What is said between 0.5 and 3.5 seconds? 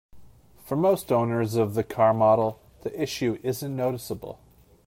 For most owners of the car model, the issue